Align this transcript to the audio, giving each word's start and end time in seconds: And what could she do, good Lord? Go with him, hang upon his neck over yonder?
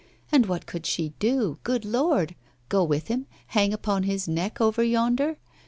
And 0.31 0.47
what 0.47 0.65
could 0.65 0.87
she 0.87 1.09
do, 1.19 1.59
good 1.63 1.85
Lord? 1.85 2.33
Go 2.69 2.83
with 2.83 3.07
him, 3.07 3.27
hang 3.49 3.71
upon 3.71 4.01
his 4.01 4.27
neck 4.27 4.59
over 4.59 4.81
yonder? 4.81 5.37